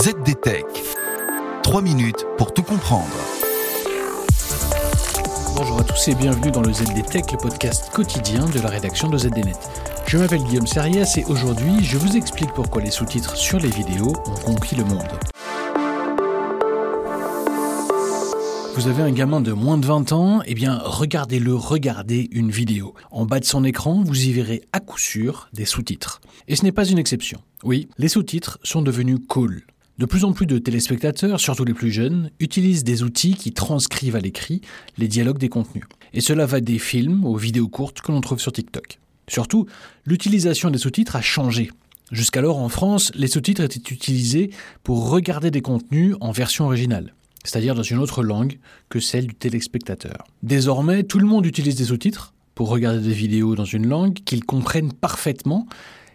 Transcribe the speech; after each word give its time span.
ZDTech. 0.00 0.64
3 1.64 1.82
minutes 1.82 2.24
pour 2.36 2.54
tout 2.54 2.62
comprendre. 2.62 3.08
Bonjour 5.56 5.80
à 5.80 5.82
tous 5.82 6.06
et 6.06 6.14
bienvenue 6.14 6.52
dans 6.52 6.62
le 6.62 6.72
ZDTech, 6.72 7.32
le 7.32 7.38
podcast 7.38 7.90
quotidien 7.90 8.46
de 8.46 8.60
la 8.60 8.68
rédaction 8.68 9.08
de 9.08 9.18
ZDNet. 9.18 9.58
Je 10.06 10.18
m'appelle 10.18 10.44
Guillaume 10.44 10.68
Serias 10.68 11.16
et 11.16 11.24
aujourd'hui 11.24 11.82
je 11.82 11.98
vous 11.98 12.16
explique 12.16 12.52
pourquoi 12.52 12.80
les 12.80 12.92
sous-titres 12.92 13.36
sur 13.36 13.58
les 13.58 13.70
vidéos 13.70 14.12
ont 14.26 14.40
conquis 14.44 14.76
le 14.76 14.84
monde. 14.84 15.02
Vous 18.76 18.86
avez 18.86 19.02
un 19.02 19.10
gamin 19.10 19.40
de 19.40 19.50
moins 19.50 19.78
de 19.78 19.86
20 19.86 20.12
ans, 20.12 20.42
eh 20.46 20.54
bien 20.54 20.78
regardez-le 20.78 21.56
regarder 21.56 22.28
une 22.30 22.52
vidéo. 22.52 22.94
En 23.10 23.26
bas 23.26 23.40
de 23.40 23.44
son 23.44 23.64
écran, 23.64 24.04
vous 24.04 24.26
y 24.26 24.32
verrez 24.32 24.62
à 24.72 24.78
coup 24.78 24.98
sûr 24.98 25.48
des 25.52 25.64
sous-titres. 25.64 26.20
Et 26.46 26.54
ce 26.54 26.62
n'est 26.62 26.70
pas 26.70 26.86
une 26.86 26.98
exception. 26.98 27.40
Oui, 27.64 27.88
les 27.98 28.06
sous-titres 28.06 28.60
sont 28.62 28.82
devenus 28.82 29.18
cool. 29.26 29.64
De 29.98 30.06
plus 30.06 30.24
en 30.24 30.32
plus 30.32 30.46
de 30.46 30.58
téléspectateurs, 30.58 31.40
surtout 31.40 31.64
les 31.64 31.74
plus 31.74 31.90
jeunes, 31.90 32.30
utilisent 32.38 32.84
des 32.84 33.02
outils 33.02 33.34
qui 33.34 33.52
transcrivent 33.52 34.16
à 34.16 34.20
l'écrit 34.20 34.60
les 34.96 35.08
dialogues 35.08 35.38
des 35.38 35.48
contenus. 35.48 35.84
Et 36.14 36.20
cela 36.20 36.46
va 36.46 36.60
des 36.60 36.78
films 36.78 37.24
aux 37.24 37.36
vidéos 37.36 37.68
courtes 37.68 38.00
que 38.00 38.12
l'on 38.12 38.20
trouve 38.20 38.40
sur 38.40 38.52
TikTok. 38.52 39.00
Surtout, 39.26 39.66
l'utilisation 40.06 40.70
des 40.70 40.78
sous-titres 40.78 41.16
a 41.16 41.20
changé. 41.20 41.70
Jusqu'alors, 42.12 42.58
en 42.58 42.68
France, 42.68 43.12
les 43.14 43.26
sous-titres 43.26 43.62
étaient 43.62 43.92
utilisés 43.92 44.50
pour 44.84 45.10
regarder 45.10 45.50
des 45.50 45.60
contenus 45.60 46.14
en 46.20 46.30
version 46.30 46.66
originale 46.66 47.12
c'est-à-dire 47.44 47.74
dans 47.74 47.82
une 47.82 47.98
autre 47.98 48.22
langue 48.22 48.58
que 48.88 49.00
celle 49.00 49.26
du 49.26 49.34
téléspectateur. 49.34 50.26
Désormais, 50.42 51.02
tout 51.02 51.18
le 51.18 51.26
monde 51.26 51.46
utilise 51.46 51.76
des 51.76 51.84
sous-titres 51.84 52.34
pour 52.54 52.68
regarder 52.68 53.00
des 53.00 53.14
vidéos 53.14 53.54
dans 53.54 53.64
une 53.64 53.86
langue 53.86 54.14
qu'ils 54.24 54.44
comprennent 54.44 54.92
parfaitement, 54.92 55.66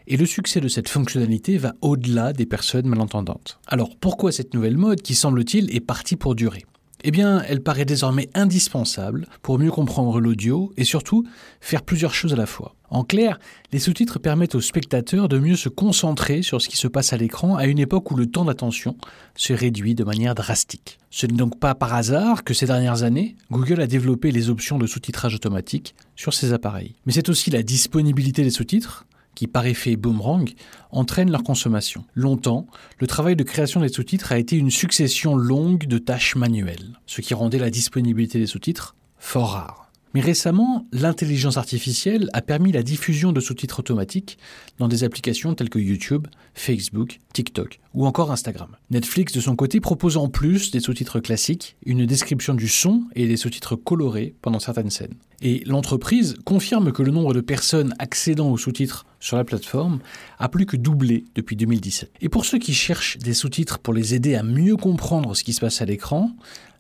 et 0.08 0.18
le 0.18 0.26
succès 0.26 0.62
de 0.62 0.68
cette 0.68 0.90
fonctionnalité 0.90 1.58
va 1.58 1.74
au-delà 1.82 2.34
des 2.34 2.46
personnes 2.46 2.88
malentendantes. 2.88 3.60
Alors 3.68 3.96
pourquoi 3.98 4.32
cette 4.32 4.54
nouvelle 4.54 4.78
mode 4.78 5.02
qui 5.02 5.16
semble-t-il 5.16 5.76
est 5.76 5.80
partie 5.80 6.16
pour 6.16 6.36
durer? 6.36 6.66
Eh 7.06 7.12
bien, 7.12 7.44
elle 7.48 7.62
paraît 7.62 7.84
désormais 7.84 8.30
indispensable 8.34 9.28
pour 9.42 9.60
mieux 9.60 9.72
comprendre 9.72 10.22
l'audio 10.22 10.72
et 10.78 10.86
surtout 10.86 11.26
faire 11.60 11.84
plusieurs 11.84 12.14
choses 12.14 12.32
à 12.32 12.38
la 12.38 12.46
fois. 12.46 12.76
En 12.90 13.04
clair, 13.04 13.40
les 13.74 13.80
sous-titres 13.80 14.20
permettent 14.20 14.56
aux 14.56 14.62
spectateurs 14.62 15.28
de 15.28 15.38
mieux 15.38 15.58
se 15.58 15.68
concentrer 15.68 16.44
sur 16.44 16.62
ce 16.62 16.70
qui 16.70 16.78
se 16.78 16.88
passe 16.88 17.12
à 17.12 17.18
l'écran 17.18 17.58
à 17.58 17.66
une 17.66 17.80
époque 17.80 18.10
où 18.12 18.16
le 18.16 18.28
temps 18.28 18.46
d'attention 18.46 18.96
se 19.36 19.52
réduit 19.52 19.96
de 19.96 20.06
manière 20.06 20.36
drastique. 20.36 20.98
Ce 21.10 21.26
n'est 21.26 21.34
donc 21.34 21.60
pas 21.60 21.76
par 21.76 21.94
hasard 21.94 22.46
que 22.46 22.54
ces 22.54 22.68
dernières 22.68 23.04
années, 23.04 23.36
Google 23.52 23.82
a 23.82 23.88
développé 23.88 24.32
les 24.32 24.50
options 24.50 24.78
de 24.78 24.88
sous-titrage 24.88 25.36
automatique 25.36 25.96
sur 26.16 26.34
ses 26.34 26.54
appareils. 26.54 26.96
Mais 27.06 27.12
c'est 27.12 27.30
aussi 27.30 27.52
la 27.52 27.64
disponibilité 27.64 28.44
des 28.44 28.50
sous-titres 28.52 29.06
qui 29.36 29.48
par 29.48 29.66
effet 29.66 29.96
boomerang 29.96 30.50
entraînent 30.92 31.32
leur 31.32 31.44
consommation. 31.44 32.06
Longtemps, 32.16 32.68
le 33.00 33.08
travail 33.08 33.36
de 33.36 33.44
création 33.44 33.82
des 33.82 33.90
sous-titres 33.90 34.32
a 34.32 34.38
été 34.38 34.58
une 34.58 34.72
succession 34.72 35.36
longue 35.36 35.86
de 35.88 35.98
tâches 35.98 36.36
manuelles, 36.36 37.00
ce 37.06 37.22
qui 37.22 37.34
rendait 37.34 37.60
la 37.60 37.70
disponibilité 37.70 38.40
des 38.40 38.48
sous-titres 38.48 38.96
fort 39.18 39.52
rare. 39.52 39.83
Mais 40.14 40.22
récemment, 40.22 40.86
l'intelligence 40.92 41.58
artificielle 41.58 42.30
a 42.34 42.42
permis 42.42 42.72
la 42.72 42.84
diffusion 42.84 43.32
de 43.32 43.40
sous-titres 43.40 43.80
automatiques 43.80 44.38
dans 44.78 44.88
des 44.88 45.04
applications 45.04 45.56
telles 45.56 45.70
que 45.70 45.80
YouTube, 45.80 46.28
Facebook, 46.54 47.20
TikTok 47.34 47.80
ou 47.96 48.06
encore 48.06 48.32
Instagram. 48.32 48.70
Netflix, 48.92 49.34
de 49.34 49.42
son 49.42 49.56
côté, 49.56 49.80
propose 49.80 50.18
en 50.18 50.30
plus 50.30 50.72
des 50.72 50.80
sous-titres 50.80 51.20
classiques, 51.20 51.78
une 51.86 52.06
description 52.06 52.54
du 52.54 52.68
son 52.68 53.04
et 53.16 53.28
des 53.28 53.38
sous-titres 53.38 53.76
colorés 53.76 54.36
pendant 54.42 54.60
certaines 54.60 54.92
scènes. 54.92 55.16
Et 55.42 55.64
l'entreprise 55.66 56.38
confirme 56.46 56.92
que 56.92 57.04
le 57.04 57.12
nombre 57.12 57.34
de 57.34 57.42
personnes 57.42 57.94
accédant 58.00 58.50
aux 58.50 58.58
sous-titres 58.58 59.06
sur 59.20 59.36
la 59.36 59.44
plateforme 59.44 60.00
a 60.40 60.48
plus 60.48 60.66
que 60.66 60.78
doublé 60.78 61.26
depuis 61.36 61.56
2017. 61.56 62.12
Et 62.22 62.30
pour 62.30 62.46
ceux 62.46 62.60
qui 62.60 62.74
cherchent 62.74 63.18
des 63.18 63.34
sous-titres 63.34 63.80
pour 63.80 63.94
les 63.94 64.14
aider 64.14 64.36
à 64.36 64.44
mieux 64.44 64.78
comprendre 64.78 65.36
ce 65.36 65.44
qui 65.44 65.54
se 65.54 65.60
passe 65.60 65.82
à 65.82 65.86
l'écran, 65.86 66.32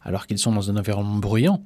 alors 0.04 0.28
qu'ils 0.28 0.38
sont 0.38 0.52
dans 0.52 0.70
un 0.70 0.78
environnement 0.78 1.18
bruyant, 1.18 1.64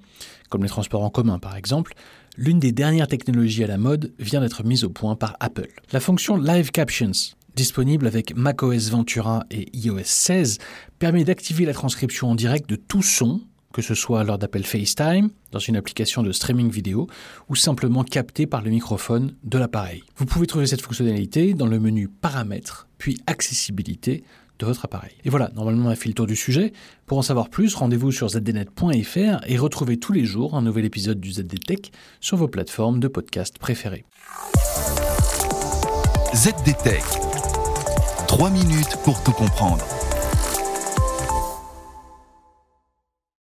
comme 0.50 0.64
les 0.64 0.70
transports 0.70 1.04
en 1.04 1.10
commun 1.10 1.40
par 1.40 1.56
exemple, 1.56 1.94
l'une 2.38 2.60
des 2.60 2.72
dernières 2.72 3.08
technologies 3.08 3.64
à 3.64 3.68
la 3.68 3.78
mode 3.78 4.14
vient 4.20 4.42
d'être 4.42 4.64
mise 4.64 4.84
au 4.84 4.90
point 4.90 5.16
par 5.16 5.36
Apple. 5.40 5.70
La 5.92 6.00
fonction 6.00 6.38
Live 6.38 6.72
Captions, 6.72 7.36
disponible 7.56 8.08
avec 8.08 8.36
macOS 8.36 8.90
Ventura 8.92 9.44
et 9.52 9.68
iOS 9.76 10.02
16, 10.04 10.60
permet 11.00 11.24
d'activer 11.24 11.66
la 11.66 11.74
transcription 11.74 12.30
en 12.30 12.36
direct 12.36 12.70
de 12.70 12.76
tout 12.76 13.02
son, 13.02 13.42
que 13.74 13.82
ce 13.82 13.96
soit 13.96 14.24
lors 14.24 14.38
d'appels 14.38 14.66
FaceTime, 14.66 15.30
dans 15.52 15.60
une 15.60 15.76
application 15.76 16.24
de 16.24 16.32
streaming 16.32 16.70
vidéo, 16.70 17.08
ou 17.50 17.56
simplement 17.56 18.04
capté 18.04 18.46
par 18.46 18.62
le 18.62 18.70
microphone 18.70 19.36
de 19.44 19.58
l'appareil. 19.58 20.04
Vous 20.16 20.26
pouvez 20.26 20.48
trouver 20.48 20.68
cette 20.68 20.82
fonctionnalité 20.82 21.54
dans 21.54 21.68
le 21.68 21.80
menu 21.80 22.08
Paramètres, 22.08 22.88
puis 22.98 23.20
Accessibilité 23.28 24.24
de 24.60 24.66
votre 24.66 24.86
appareil. 24.86 25.12
Et 25.26 25.30
voilà, 25.30 25.52
normalement 25.56 25.90
on 25.90 25.92
a 25.92 25.96
tour 26.14 26.28
du 26.28 26.36
sujet. 26.36 26.74
Pour 27.06 27.18
en 27.18 27.22
savoir 27.22 27.50
plus, 27.50 27.76
rendez-vous 27.76 28.12
sur 28.12 28.30
zdnet.fr 28.30 29.42
et 29.46 29.58
retrouvez 29.58 29.98
tous 29.98 30.14
les 30.14 30.26
jours 30.26 30.56
un 30.56 30.62
nouvel 30.62 30.86
épisode 30.86 31.20
du 31.20 31.32
ZDTech 31.32 31.92
sur 32.22 32.38
vos 32.38 32.48
plateformes 32.48 33.00
de 33.00 33.08
podcast 33.08 33.58
préférées. 33.60 34.06
ZDTech. 36.36 37.04
3 38.28 38.50
minutes 38.50 38.98
pour 39.04 39.24
tout 39.24 39.32
comprendre. 39.32 39.86